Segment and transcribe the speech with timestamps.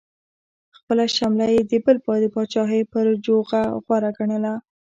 [0.77, 4.53] خپله شمله یې د بل د پاچاهۍ پر جوغه غوره ګڼله.